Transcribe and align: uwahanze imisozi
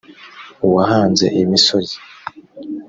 uwahanze 0.65 1.25
imisozi 1.41 1.95